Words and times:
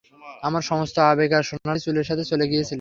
আমার 0.43 0.63
সমস্ত 0.63 0.95
আবেগ 1.11 1.29
তার 1.33 1.43
সোনালী 1.49 1.81
চুলের 1.85 2.05
সাথে 2.09 2.23
চলে 2.31 2.45
গিয়েছিল। 2.47 2.69